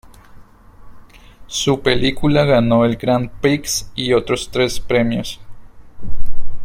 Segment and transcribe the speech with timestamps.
[1.45, 5.39] Su película ganó el Grand Prix y otros tres premios.